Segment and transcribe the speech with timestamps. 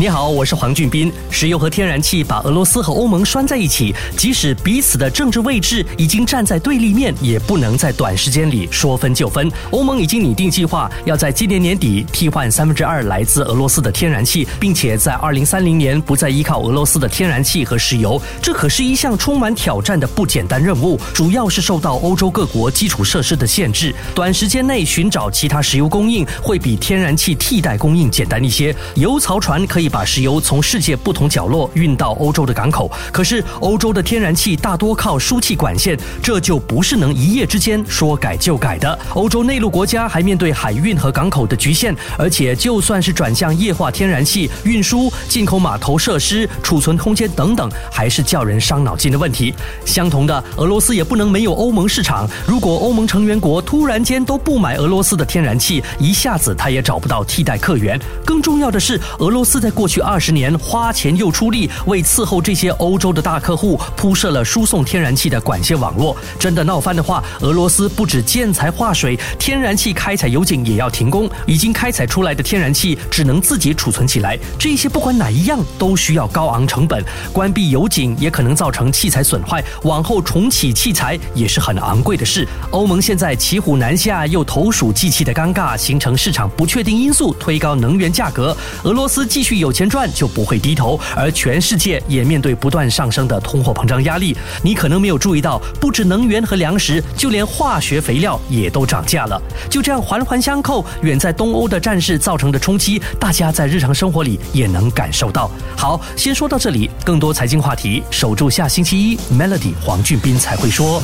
[0.00, 1.12] 你好，我是黄俊斌。
[1.28, 9.50] 石油和天然气把俄罗斯和欧盟拴在一起，即使彼此的政治位置已经站在对立面，也不能在短时间里说分就分。
[9.72, 18.22] 欧盟已经拟定计划，要在今年年底替换三分之二来自俄罗斯的天然气，并且在二零三零年不再依靠俄罗斯的天然气和石油。
[18.40, 23.92] 这可是一项充满挑战的不简单任务，主要是受到欧洲各国基础设施的限制。
[24.14, 28.72] 短时间内寻找其他石油供应，会比天然气替代供应简单一些。
[28.94, 29.87] 油槽船可以。
[29.88, 38.98] 把石油从世界不同角落运到欧洲的港口，可是欧洲的天然气大多靠输气管线，这就不是能一夜之间说改就改的。
[39.14, 49.54] 欧洲内陆国家还面对海运和港口的局限，而且就算是转向液化天然气运输、进口码头设施、储存空间等等，还是叫人伤脑筋的问题。
[49.84, 52.28] 相同的，俄罗斯也不能没有欧盟市场。
[52.46, 57.98] 如果欧盟成员国突然间都不买俄罗斯的天然气，一下子他也找不到替代客源。
[58.24, 66.16] 更重要的是，俄罗斯在过去二十年花钱又出力，为伺候这些欧洲的大客户铺设了输送天然气的管线网络。
[66.36, 71.30] 真的闹翻的话，俄罗斯不止建材化水，天然气开采油井也要停工。
[71.46, 77.00] 已经开采出来的天然气只能自己储存起来，这些不管哪一样都需要高昂成本。
[77.32, 82.44] 关闭油井也可能造成器材损坏，往后重启器材也是很昂贵的事。
[82.72, 88.56] 欧盟现在骑虎难下，又投鼠忌器的尴尬，形成市场不确定因素，推高能源价格。
[88.82, 90.08] 俄罗斯继续有有钱赚。
[90.14, 94.34] 就不会低头，而全世界也面对不断上升的通货膨胀压力。
[94.62, 99.40] 你可能没有注意到，不止能源和粮食，就连化学肥料也都涨价了。
[99.68, 105.50] 就这样环环相扣，远在东欧的战事造成的冲击，大家在日常生活里也能感受到。
[105.76, 111.02] 好，先说到这里，更多财经话题，守住下星期一，Melody 黄俊斌才会说。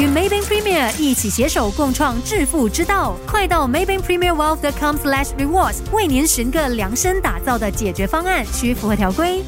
[0.00, 9.44] 与 Maybank Premier 一起携手共创致富之道，快到 Maybank Premier Wealth.com/slash rewards，为您寻个量身打造的解决方案，需符合条规。